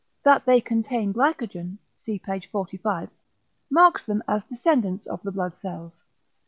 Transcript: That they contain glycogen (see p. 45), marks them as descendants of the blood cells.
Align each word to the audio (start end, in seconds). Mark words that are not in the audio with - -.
That 0.23 0.45
they 0.47 0.61
contain 0.61 1.13
glycogen 1.13 1.77
(see 2.01 2.17
p. 2.17 2.39
45), 2.39 3.11
marks 3.69 4.03
them 4.03 4.23
as 4.27 4.43
descendants 4.45 5.05
of 5.05 5.21
the 5.21 5.31
blood 5.31 5.55
cells. 5.61 6.01